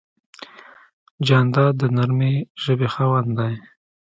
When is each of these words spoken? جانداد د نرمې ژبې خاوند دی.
جانداد 1.27 1.73
د 1.81 1.83
نرمې 1.95 2.33
ژبې 2.63 2.87
خاوند 2.93 3.29
دی. 3.39 3.53